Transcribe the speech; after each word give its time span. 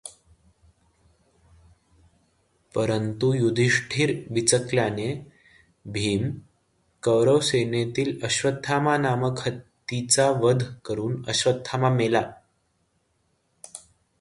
पंरतु 2.75 3.33
युधिष्ठिर 3.33 4.13
बिचकल्याने 4.31 5.07
भीम 5.85 6.29
कौरवसेनेतील 7.03 8.17
अश्वत्थामा 8.23 8.97
नामक 8.97 9.47
हत्तीचा 9.47 10.29
वध 10.41 10.63
करून 10.85 11.23
अश्वत्थामा 11.27 11.89
मेला! 11.89 12.21